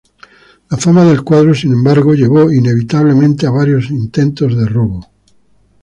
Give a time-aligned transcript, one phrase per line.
[0.71, 5.07] La fama del cuadro, sin embargo, llevó inevitablemente a varios intentos de robo.